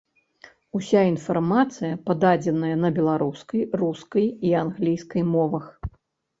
Уся 0.79 1.01
інфармацыя 1.09 1.99
пададзеная 2.07 2.73
на 2.87 2.93
беларускай, 2.97 3.61
рускай 3.85 4.25
і 4.51 4.57
англійскай 4.65 5.31
мовах. 5.33 5.73